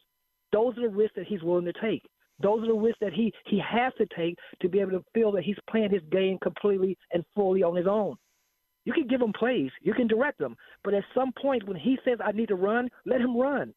[0.51, 2.03] Those are the risks that he's willing to take.
[2.39, 5.31] Those are the risks that he he has to take to be able to feel
[5.31, 8.15] that he's playing his game completely and fully on his own.
[8.88, 12.00] You can give him plays, you can direct him, but at some point when he
[12.06, 13.73] says I need to run, let him run.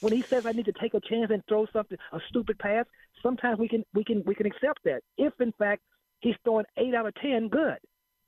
[0.00, 2.84] When he says I need to take a chance and throw something a stupid pass,
[3.22, 5.00] sometimes we can we can we can accept that.
[5.16, 5.80] If in fact
[6.20, 7.78] he's throwing eight out of ten, good.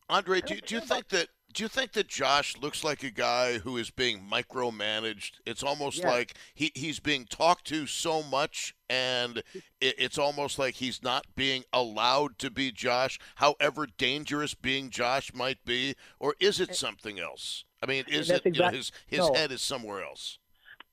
[0.09, 3.59] Andre, do, do you think that do you think that Josh looks like a guy
[3.59, 5.41] who is being micromanaged?
[5.45, 9.39] It's almost like he, he's being talked to so much, and
[9.81, 15.35] it, it's almost like he's not being allowed to be Josh, however dangerous being Josh
[15.35, 17.65] might be, or is it eh, something else?
[17.83, 19.35] I mean, is it you know, his his no.
[19.35, 20.39] head is somewhere else?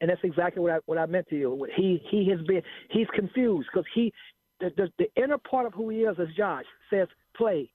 [0.02, 1.68] and that's exactly what I what I meant to you.
[1.76, 4.12] He he has been he's confused because he
[4.60, 7.70] the, the the inner part of who he is as Josh says play,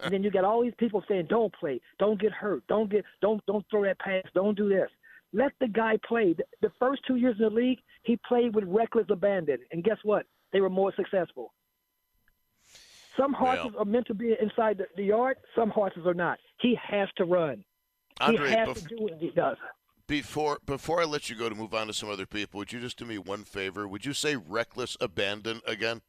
[0.00, 3.04] and then you got all these people saying don't play, don't get hurt, don't get
[3.20, 4.88] don't don't throw that pass, don't do this.
[5.32, 6.34] Let the guy play.
[6.62, 10.24] The, first two years in the league, he played with reckless abandon, and guess what?
[10.54, 11.52] They were more successful.
[13.14, 15.36] Some horses Well- are meant to be inside the, the yard.
[15.54, 16.38] Some horses are not.
[16.60, 17.64] He has to run.
[18.20, 19.56] Andre, he has bef- to do what he does.
[20.06, 22.80] before before I let you go to move on to some other people, would you
[22.80, 23.86] just do me one favor?
[23.86, 26.00] Would you say reckless abandon again?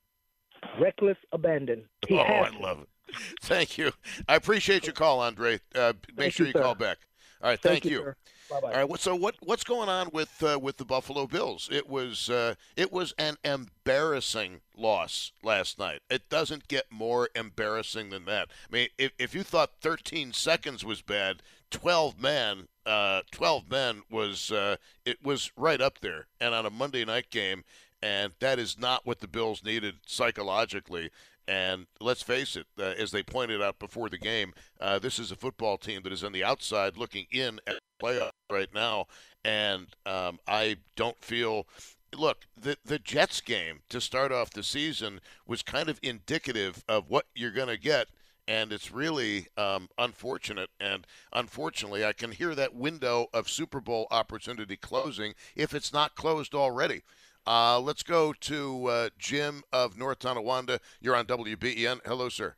[0.79, 1.85] Reckless abandon.
[2.07, 2.59] He oh, I to.
[2.59, 2.89] love it.
[3.41, 3.91] Thank you.
[4.27, 5.59] I appreciate your call, Andre.
[5.75, 6.97] Uh, make sure you, you, call back.
[7.41, 8.13] All right, Thank thank, you.
[8.49, 8.73] Bye-bye.
[8.73, 11.69] All right, so what what's going on with uh, with the Buffalo Bills?
[11.71, 16.01] It was uh, it was an embarrassing loss last night.
[16.09, 18.49] It doesn't get more embarrassing than that.
[18.69, 24.01] I mean, if if you thought 13 seconds was bad, 12 men uh, 12 men
[24.09, 26.25] was uh, it was right up there.
[26.41, 27.63] And on a Monday night game,
[28.01, 31.11] and that is not what the Bills needed psychologically.
[31.49, 35.31] And let's face it, uh, as they pointed out before the game, uh, this is
[35.31, 39.07] a football team that is on the outside looking in at the playoffs right now.
[39.43, 41.67] And um, I don't feel.
[42.15, 47.09] Look, the the Jets game to start off the season was kind of indicative of
[47.09, 48.07] what you're going to get,
[48.47, 50.69] and it's really um, unfortunate.
[50.79, 56.15] And unfortunately, I can hear that window of Super Bowl opportunity closing if it's not
[56.15, 57.01] closed already.
[57.47, 60.79] Uh, let's go to uh, Jim of North Tonawanda.
[60.99, 61.99] You're on WBEN.
[62.05, 62.55] Hello, sir.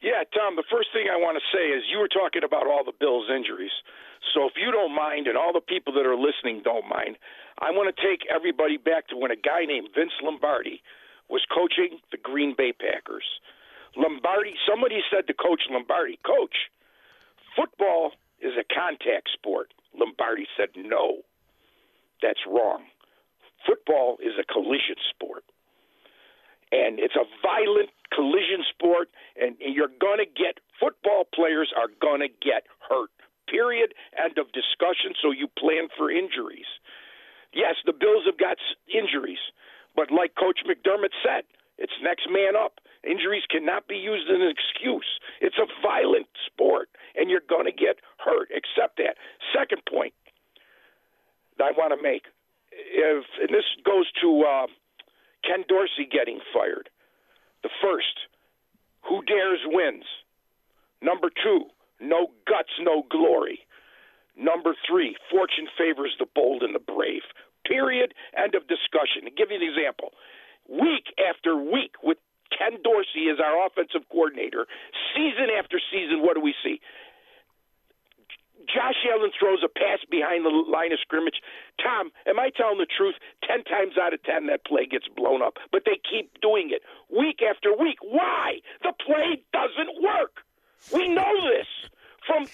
[0.00, 2.84] Yeah, Tom, the first thing I want to say is you were talking about all
[2.84, 3.72] the Bills' injuries.
[4.32, 7.18] So if you don't mind, and all the people that are listening don't mind,
[7.60, 10.80] I want to take everybody back to when a guy named Vince Lombardi
[11.28, 13.24] was coaching the Green Bay Packers.
[13.96, 16.72] Lombardi, somebody said to Coach Lombardi, Coach,
[17.56, 19.72] football is a contact sport.
[19.94, 21.22] Lombardi said, No,
[22.22, 22.84] that's wrong.
[23.66, 25.44] Football is a collision sport.
[26.72, 32.20] And it's a violent collision sport and you're going to get football players are going
[32.20, 33.10] to get hurt
[33.50, 33.94] period.
[34.14, 36.70] End of discussion so you plan for injuries.
[37.52, 39.42] Yes the bills have got injuries
[39.96, 41.42] but like coach mcdermott said
[41.78, 42.78] it's next man up.
[43.02, 45.18] Injuries cannot be used as an excuse.
[45.40, 48.50] It's a violent sport and you're going to get hurt.
[48.54, 49.16] Accept that.
[49.54, 50.14] Second point
[51.58, 52.24] that i want to make
[52.72, 54.66] if and this goes to uh
[55.44, 56.88] Ken Dorsey getting fired.
[57.62, 58.28] The first,
[59.08, 60.04] who dares wins.
[61.02, 61.66] Number two,
[62.00, 63.60] no guts, no glory.
[64.36, 67.22] Number three, fortune favors the bold and the brave.
[67.66, 68.14] Period.
[68.36, 69.24] End of discussion.
[69.24, 70.12] To give you an example,
[70.68, 72.16] week after week with
[72.48, 74.66] Ken Dorsey as our offensive coordinator,
[75.14, 76.80] season after season, what do we see?
[78.68, 81.40] Josh Allen throws a pass behind the line of scrimmage.
[81.82, 83.14] Tom, am I telling the truth?
[83.46, 85.56] Ten times out of ten, that play gets blown up.
[85.72, 87.98] But they keep doing it week after week.
[88.02, 88.60] Why?
[88.82, 90.44] The play doesn't work.
[90.92, 91.68] We know this
[92.26, 92.46] from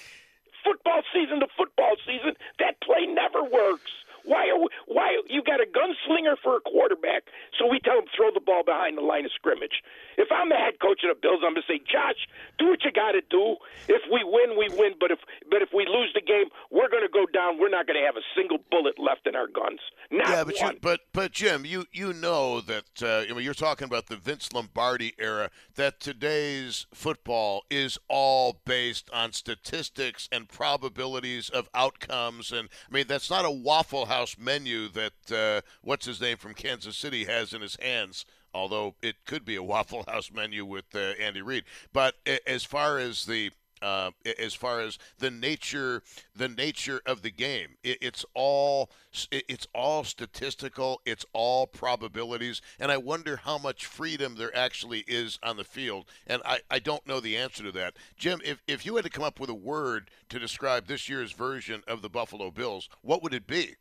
[0.65, 2.35] football season to football season.
[2.59, 3.91] That play never works.
[4.27, 7.31] Why are we, why you got a gunslinger for a quarterback?
[7.59, 9.83] So we tell him throw the ball behind the line of scrimmage.
[10.19, 12.27] If I'm the head coach of the Bills, I'm gonna say, Josh,
[12.59, 13.57] do what you got to do.
[13.87, 14.95] If we win, we win.
[14.99, 15.21] But if
[15.51, 17.59] but if we lose the game, we're gonna go down.
[17.59, 19.81] We're not gonna have a single bullet left in our guns.
[20.11, 20.73] Not yeah, but one.
[20.75, 24.17] you, but but Jim, you you know that uh, I mean, you're talking about the
[24.17, 25.51] Vince Lombardi era.
[25.77, 33.07] That today's football is all based on statistics and probabilities of outcomes, and I mean
[33.07, 37.53] that's not a Waffle House menu that uh, what's his name from Kansas City has
[37.53, 38.25] in his hands.
[38.55, 42.15] Although it could be a Waffle House menu with uh, Andy Reid, but
[42.47, 43.51] as far as the
[43.83, 46.03] uh, as far as the nature
[46.35, 48.91] the nature of the game it, it's all
[49.31, 55.39] it's all statistical it's all probabilities and i wonder how much freedom there actually is
[55.43, 58.87] on the field and i, I don't know the answer to that jim if, if
[58.87, 62.09] you had to come up with a word to describe this year's version of the
[62.09, 63.77] buffalo bills what would it be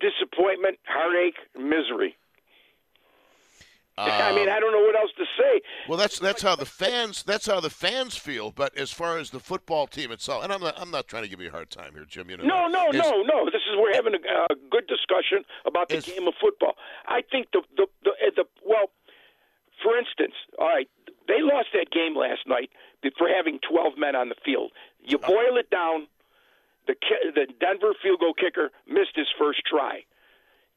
[0.00, 2.16] disappointment, heartache, misery.
[3.98, 5.62] I Um, mean, I don't know what else to say.
[5.88, 8.50] Well, that's that's how the fans that's how the fans feel.
[8.50, 11.28] But as far as the football team itself, and I'm not I'm not trying to
[11.30, 12.28] give you a hard time here, Jim.
[12.28, 13.46] You know No, no, It's- no, no.
[13.46, 16.76] This is we're having a uh, good discussion about the It's- game of football.
[17.06, 18.90] I think the the the, uh, the well,
[19.82, 20.88] for instance, all right,
[21.26, 22.70] they lost that game last night
[23.16, 24.72] for having 12 men on the field.
[25.00, 26.08] You boil it down,
[26.86, 26.94] the
[27.34, 30.04] the Denver field goal kicker missed his first try,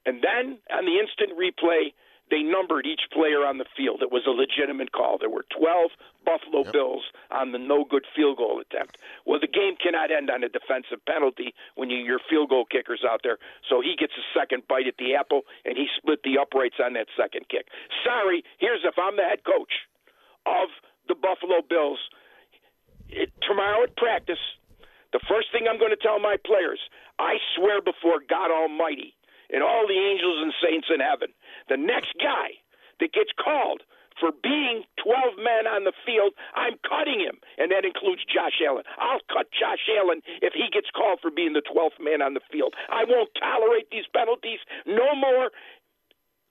[0.06, 1.94] and then on the instant replay.
[2.30, 4.04] They numbered each player on the field.
[4.04, 5.18] It was a legitimate call.
[5.18, 5.90] There were 12
[6.26, 7.02] Buffalo Bills
[7.32, 9.00] on the no good field goal attempt.
[9.26, 13.02] Well, the game cannot end on a defensive penalty when you, your field goal kicker's
[13.02, 13.40] out there.
[13.68, 16.94] So he gets a second bite at the apple, and he split the uprights on
[16.94, 17.66] that second kick.
[18.06, 19.74] Sorry, here's if I'm the head coach
[20.46, 20.70] of
[21.08, 22.00] the Buffalo Bills.
[23.10, 24.38] It, tomorrow at practice,
[25.12, 26.80] the first thing I'm going to tell my players,
[27.18, 29.16] I swear before God Almighty
[29.50, 31.34] and all the angels and saints in heaven,
[31.68, 32.62] the next guy
[33.00, 33.82] that gets called
[34.20, 38.84] for being 12 men on the field, I'm cutting him, and that includes Josh Allen.
[39.00, 42.44] I'll cut Josh Allen if he gets called for being the 12th man on the
[42.52, 42.76] field.
[42.92, 45.56] I won't tolerate these penalties no more.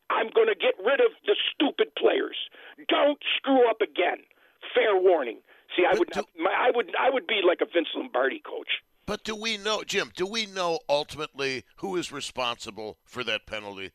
[0.09, 2.49] I'm going to get rid of the stupid players.
[2.89, 4.25] Don't screw up again.
[4.73, 5.45] Fair warning.
[5.77, 8.69] See, I would, not, my, I would, I would be like a Vince Lombardi coach.
[9.07, 10.11] But do we know, Jim?
[10.14, 13.93] Do we know ultimately who is responsible for that penalty?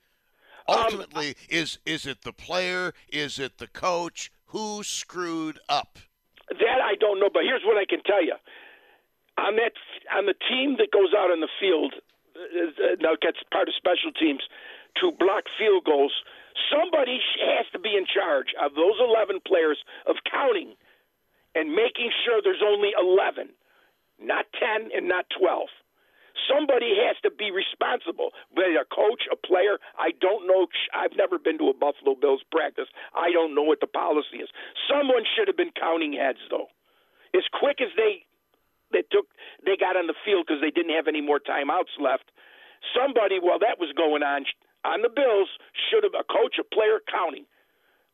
[0.68, 2.94] Um, Ultimately, um, is is it the player?
[3.10, 4.32] Is it the coach?
[4.48, 6.00] Who screwed up?
[6.50, 7.30] That I don't know.
[7.32, 8.36] But here's what I can tell you:
[9.38, 9.74] on that
[10.16, 11.94] on the team that goes out on the field,
[12.36, 14.42] uh, now gets part of special teams
[15.02, 16.14] to block field goals.
[16.72, 20.76] Somebody has to be in charge of those 11 players of counting
[21.56, 23.50] and making sure there's only 11,
[24.20, 25.68] not 10 and not 12.
[26.50, 28.34] Somebody has to be responsible.
[28.50, 30.66] Whether a coach, a player, I don't know.
[30.94, 32.90] I've never been to a Buffalo Bills practice.
[33.14, 34.50] I don't know what the policy is.
[34.90, 36.74] Someone should have been counting heads, though.
[37.38, 38.26] As quick as they
[38.94, 39.26] they took,
[39.66, 42.30] they got on the field because they didn't have any more timeouts left.
[42.94, 44.46] Somebody, while that was going on,
[44.86, 45.50] on the Bills
[45.90, 47.46] should have a coach, a player counting.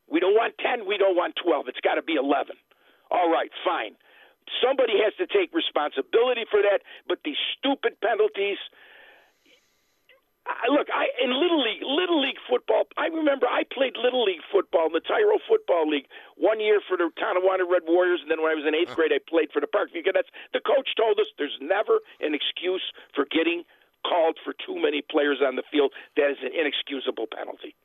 [0.08, 1.68] We don't want 10, we don't want 12.
[1.68, 2.56] It's got to be 11.
[3.10, 3.94] All right, fine.
[4.62, 8.58] Somebody has to take responsibility for that, but these stupid penalties.
[10.46, 12.88] I, look, I in little league, little league football.
[12.96, 16.96] I remember I played little league football in the Tyrol Football League one year for
[16.96, 19.60] the Tonawanda Red Warriors, and then when I was in eighth grade, I played for
[19.60, 20.32] the Parkview Cadets.
[20.56, 22.82] The coach told us there's never an excuse
[23.14, 23.62] for getting
[24.02, 25.92] called for too many players on the field.
[26.16, 27.76] That is an inexcusable penalty.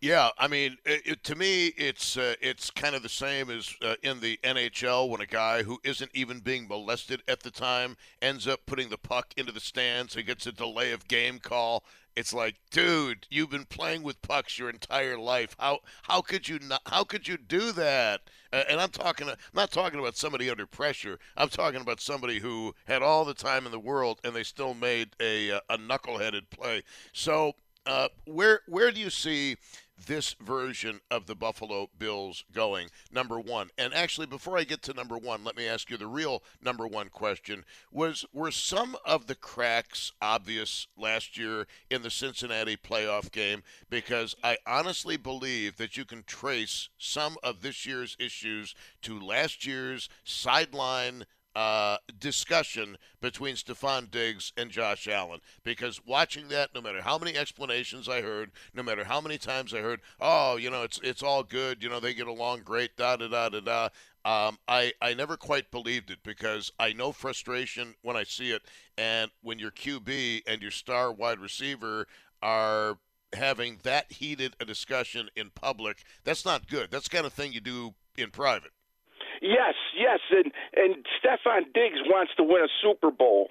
[0.00, 3.74] Yeah, I mean, it, it, to me, it's uh, it's kind of the same as
[3.82, 7.96] uh, in the NHL when a guy who isn't even being molested at the time
[8.20, 11.82] ends up putting the puck into the stands and gets a delay of game call.
[12.14, 15.56] It's like, dude, you've been playing with pucks your entire life.
[15.58, 16.82] How how could you not?
[16.86, 18.20] How could you do that?
[18.52, 21.18] Uh, and I'm talking, I'm not talking about somebody under pressure.
[21.38, 24.74] I'm talking about somebody who had all the time in the world and they still
[24.74, 26.82] made a uh, a knuckleheaded play.
[27.12, 27.54] So,
[27.86, 29.56] uh, where where do you see?
[30.04, 33.70] This version of the Buffalo Bills going, number one.
[33.78, 36.86] And actually, before I get to number one, let me ask you the real number
[36.86, 37.64] one question.
[37.90, 43.62] Was were some of the cracks obvious last year in the Cincinnati playoff game?
[43.88, 49.66] Because I honestly believe that you can trace some of this year's issues to last
[49.66, 51.24] year's sideline
[51.56, 55.40] uh, discussion between Stefon Diggs and Josh Allen.
[55.64, 59.72] Because watching that, no matter how many explanations I heard, no matter how many times
[59.72, 62.94] I heard, oh, you know, it's it's all good, you know, they get along great,
[62.98, 63.88] da da da da da.
[64.26, 68.62] Um, I, I never quite believed it because I know frustration when I see it.
[68.98, 72.06] And when your QB and your star wide receiver
[72.42, 72.98] are
[73.32, 76.90] having that heated a discussion in public, that's not good.
[76.90, 78.72] That's kind of thing you do in private.
[79.42, 83.50] Yes, yes, and and Stefon Diggs wants to win a Super Bowl,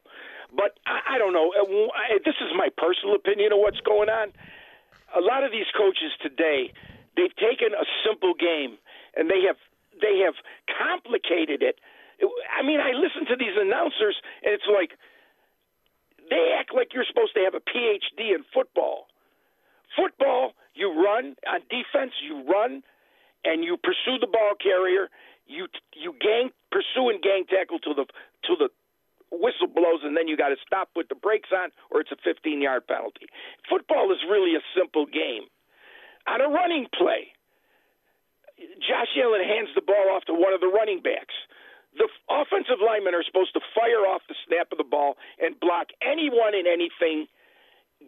[0.55, 1.53] but I, I don't know.
[1.53, 4.33] Uh, this is my personal opinion of what's going on.
[5.15, 6.73] A lot of these coaches today,
[7.15, 8.77] they've taken a simple game
[9.15, 9.57] and they have
[10.01, 10.35] they have
[10.67, 11.79] complicated it.
[12.51, 14.95] I mean, I listen to these announcers, and it's like
[16.29, 19.07] they act like you're supposed to have a PhD in football.
[19.95, 22.83] Football, you run on defense, you run,
[23.43, 25.07] and you pursue the ball carrier,
[25.47, 28.05] you you gang pursue and gang tackle to the
[28.49, 28.69] to the
[29.31, 32.19] whistle blows and then you got to stop with the brakes on or it's a
[32.23, 33.27] 15 yard penalty.
[33.69, 35.49] Football is really a simple game.
[36.27, 37.35] On a running play,
[38.81, 41.35] Josh Allen hands the ball off to one of the running backs.
[41.95, 45.95] The offensive linemen are supposed to fire off the snap of the ball and block
[46.01, 47.27] anyone and anything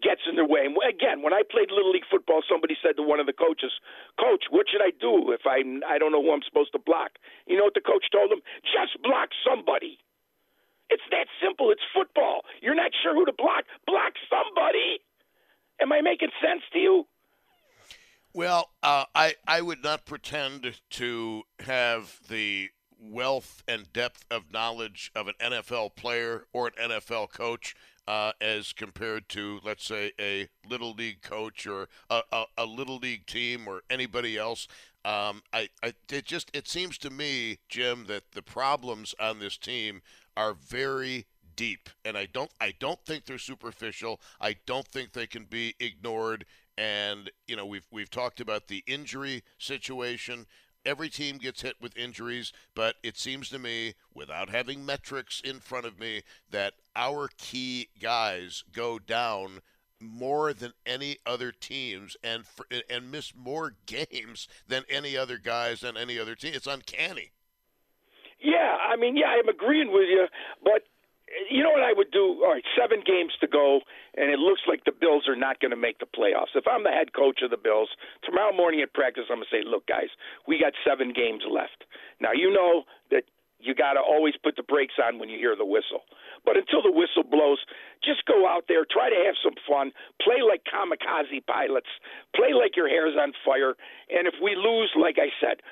[0.02, 0.66] gets in their way.
[0.66, 3.72] And again, when I played little league football, somebody said to one of the coaches,
[4.20, 7.20] "Coach, what should I do if I I don't know who I'm supposed to block?"
[7.46, 8.42] You know what the coach told him?
[8.64, 10.00] Just block somebody.
[10.90, 11.72] It's that simple.
[11.72, 12.46] It's football.
[12.62, 13.66] You're not sure who to block.
[13.86, 15.00] Block somebody.
[15.82, 17.08] Am I making sense to you?
[18.34, 22.70] Well, uh, I I would not pretend to have the
[23.00, 27.76] wealth and depth of knowledge of an NFL player or an NFL coach
[28.08, 32.98] uh, as compared to, let's say, a little league coach or a, a, a little
[32.98, 34.68] league team or anybody else.
[35.04, 39.58] Um, I, I, it just it seems to me, Jim, that the problems on this
[39.58, 40.02] team
[40.36, 44.22] are very deep, and I don't I don't think they're superficial.
[44.40, 46.46] I don't think they can be ignored.
[46.78, 50.46] And you know, we've we've talked about the injury situation
[50.88, 55.60] every team gets hit with injuries, but it seems to me, without having metrics in
[55.60, 59.60] front of me, that our key guys go down
[60.00, 65.84] more than any other teams and for, and miss more games than any other guys
[65.84, 66.54] and any other team.
[66.56, 67.32] It's uncanny.
[68.40, 70.28] Yeah, I mean, yeah, I'm agreeing with you,
[70.64, 70.84] but
[71.50, 72.42] you know what I would do?
[72.44, 73.82] All right, seven games to go,
[74.16, 76.56] and it looks like the Bills are not going to make the playoffs.
[76.56, 77.90] If I'm the head coach of the Bills,
[78.24, 80.10] tomorrow morning at practice, I'm going to say, look, guys,
[80.48, 81.86] we got seven games left.
[82.20, 83.24] Now, you know that
[83.60, 86.06] you got to always put the brakes on when you hear the whistle.
[86.46, 87.58] But until the whistle blows,
[88.06, 91.90] just go out there, try to have some fun, play like kamikaze pilots,
[92.36, 93.74] play like your hair's on fire.
[94.14, 95.66] And if we lose, like I said,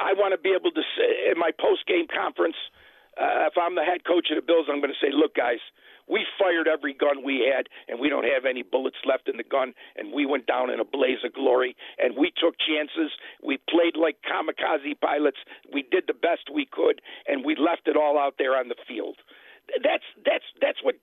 [0.00, 2.56] I want to be able to say in my post game conference–
[3.18, 5.58] uh, if I'm the head coach of the Bills, I'm going to say, look, guys,
[6.10, 9.46] we fired every gun we had, and we don't have any bullets left in the
[9.46, 13.14] gun, and we went down in a blaze of glory, and we took chances.
[13.42, 15.38] We played like kamikaze pilots.
[15.72, 18.78] We did the best we could, and we left it all out there on the
[18.88, 19.16] field.
[19.84, 20.96] That's that's that's what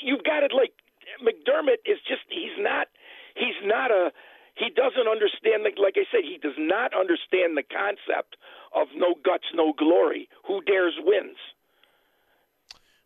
[0.00, 0.52] you've got it.
[0.54, 0.70] Like
[1.18, 2.86] McDermott is just he's not
[3.34, 4.12] he's not a
[4.54, 8.36] he doesn't understand the, like I said he does not understand the concept
[8.74, 10.28] of no guts, no glory.
[10.46, 11.36] Who dares wins.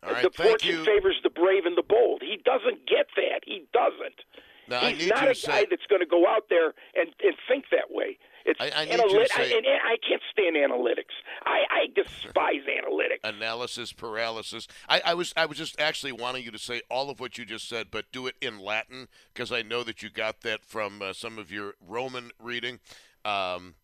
[0.03, 2.21] Right, the fortune favors the brave and the bold.
[2.21, 3.41] He doesn't get that.
[3.45, 4.23] He doesn't.
[4.69, 7.91] Now, He's not a guy that's going to go out there and, and think that
[7.91, 8.17] way.
[8.45, 11.13] It's I, I analy- say, I, and I can't stand analytics.
[11.45, 13.19] I, I despise analytics.
[13.23, 14.67] Analysis paralysis.
[14.87, 17.45] I, I was I was just actually wanting you to say all of what you
[17.45, 21.01] just said, but do it in Latin because I know that you got that from
[21.01, 22.79] uh, some of your Roman reading.
[23.25, 23.75] Um,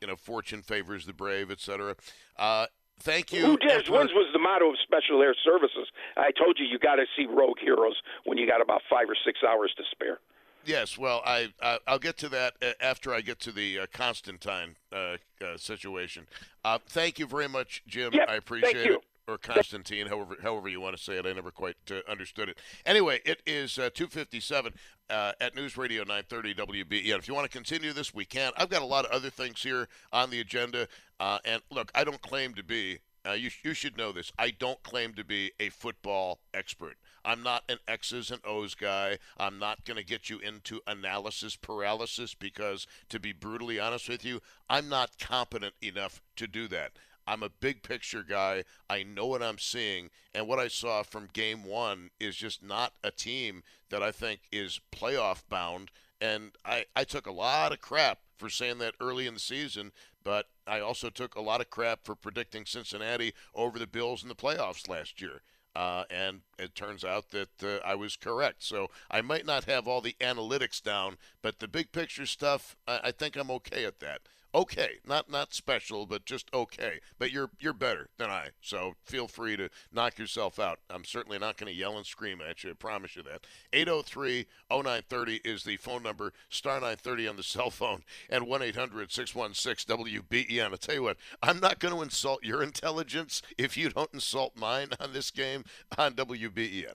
[0.00, 1.94] you know, fortune favors the brave, etc.
[2.36, 2.66] Uh,
[3.00, 3.44] thank you.
[3.44, 5.88] Who dares wins was the motto of Special Air Services.
[6.16, 9.16] I told you you got to see Rogue Heroes when you got about five or
[9.24, 10.18] six hours to spare.
[10.64, 14.76] Yes, well, I, I will get to that after I get to the uh, Constantine
[14.92, 16.26] uh, uh, situation.
[16.64, 18.12] Uh, thank you very much, Jim.
[18.12, 19.04] Yep, I appreciate it.
[19.28, 21.24] Or Constantine, however however you want to say it.
[21.24, 22.58] I never quite uh, understood it.
[22.84, 24.72] Anyway, it is uh, 257
[25.08, 27.18] uh, at News Radio 930 WBEN.
[27.18, 28.50] If you want to continue this, we can.
[28.56, 30.88] I've got a lot of other things here on the agenda.
[31.20, 34.32] Uh, and look, I don't claim to be uh, you, you should know this.
[34.38, 36.96] I don't claim to be a football expert.
[37.24, 39.18] I'm not an X's and O's guy.
[39.38, 44.24] I'm not going to get you into analysis paralysis because, to be brutally honest with
[44.24, 46.92] you, I'm not competent enough to do that.
[47.26, 48.64] I'm a big picture guy.
[48.88, 50.10] I know what I'm seeing.
[50.34, 54.40] And what I saw from game one is just not a team that I think
[54.50, 55.90] is playoff bound.
[56.20, 59.92] And I, I took a lot of crap for saying that early in the season,
[60.24, 64.28] but I also took a lot of crap for predicting Cincinnati over the Bills in
[64.28, 65.42] the playoffs last year.
[65.74, 68.62] Uh, and it turns out that uh, I was correct.
[68.62, 73.00] So I might not have all the analytics down, but the big picture stuff, I,
[73.04, 74.22] I think I'm okay at that
[74.54, 76.98] okay, not not special, but just okay.
[77.18, 80.80] But you're you're better than I, so feel free to knock yourself out.
[80.88, 82.70] I'm certainly not going to yell and scream at you.
[82.70, 83.46] I promise you that.
[83.72, 86.32] 803-0930 is the phone number.
[86.48, 90.72] Star 930 on the cell phone, and 1-800-616-WBEN.
[90.72, 94.56] I tell you what, I'm not going to insult your intelligence if you don't insult
[94.56, 95.64] mine on this game
[95.96, 96.92] on WBEN.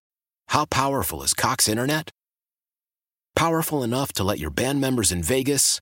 [0.49, 2.11] How powerful is Cox Internet?
[3.35, 5.81] Powerful enough to let your band members in Vegas,